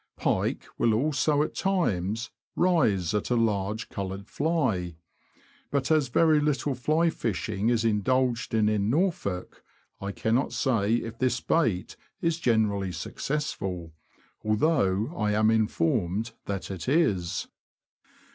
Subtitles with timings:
[0.17, 4.95] Pike will also, at times, rise at a large, coloured fly;
[5.69, 9.63] but as very little fly fishing is indulged in in Norfolk,
[9.99, 11.95] I cannot say if THE FISH OF THE BROADS.
[12.17, 13.93] 295 this bait is generally successful,
[14.43, 17.47] although I am in formed that it is.